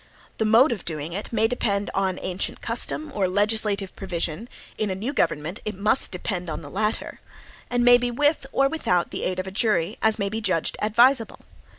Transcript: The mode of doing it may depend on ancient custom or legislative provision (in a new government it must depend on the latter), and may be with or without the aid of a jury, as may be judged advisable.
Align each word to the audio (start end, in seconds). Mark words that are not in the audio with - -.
The 0.39 0.45
mode 0.45 0.71
of 0.71 0.83
doing 0.83 1.13
it 1.13 1.31
may 1.31 1.47
depend 1.47 1.91
on 1.93 2.17
ancient 2.23 2.59
custom 2.59 3.11
or 3.13 3.27
legislative 3.27 3.95
provision 3.95 4.49
(in 4.75 4.89
a 4.89 4.95
new 4.95 5.13
government 5.13 5.59
it 5.63 5.75
must 5.75 6.11
depend 6.11 6.49
on 6.49 6.61
the 6.63 6.71
latter), 6.71 7.19
and 7.69 7.85
may 7.85 7.99
be 7.99 8.09
with 8.09 8.47
or 8.51 8.67
without 8.67 9.11
the 9.11 9.21
aid 9.23 9.37
of 9.37 9.45
a 9.45 9.51
jury, 9.51 9.99
as 10.01 10.17
may 10.17 10.27
be 10.27 10.41
judged 10.41 10.75
advisable. 10.81 11.41